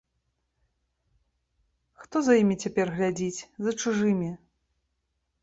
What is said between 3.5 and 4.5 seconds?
за чужымі?